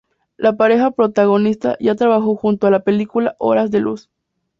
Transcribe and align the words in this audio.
La 0.35 0.57
pareja 0.57 0.89
protagonista 0.89 1.77
ya 1.79 1.93
trabajó 1.93 2.35
junta 2.35 2.65
en 2.65 2.73
la 2.73 2.79
película 2.79 3.35
"Horas 3.37 3.69
de 3.69 3.81
luz". 3.81 4.09